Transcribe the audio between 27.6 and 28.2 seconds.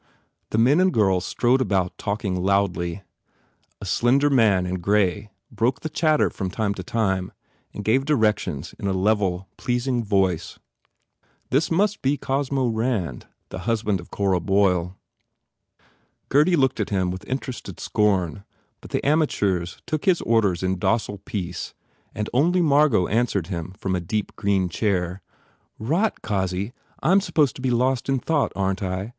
be lost in